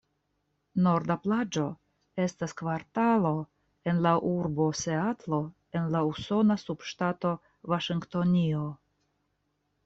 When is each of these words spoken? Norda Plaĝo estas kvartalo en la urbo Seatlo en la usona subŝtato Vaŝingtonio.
Norda 0.85 1.15
Plaĝo 1.25 1.65
estas 2.23 2.55
kvartalo 2.61 3.33
en 3.93 3.99
la 4.07 4.13
urbo 4.31 4.67
Seatlo 4.81 5.41
en 5.81 5.87
la 5.97 6.03
usona 6.13 6.57
subŝtato 6.63 7.35
Vaŝingtonio. 7.75 8.65